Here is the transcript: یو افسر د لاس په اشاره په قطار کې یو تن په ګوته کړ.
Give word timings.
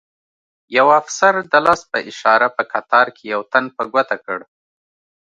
یو 0.77 0.87
افسر 1.01 1.33
د 1.51 1.53
لاس 1.65 1.81
په 1.91 1.97
اشاره 2.09 2.47
په 2.57 2.63
قطار 2.71 3.07
کې 3.15 3.23
یو 3.33 3.41
تن 3.51 3.65
په 3.75 3.83
ګوته 3.93 4.17
کړ. 4.25 4.39